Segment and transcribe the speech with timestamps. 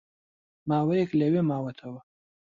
[0.69, 1.99] ماوەیەک لەوێ ماوەتەوە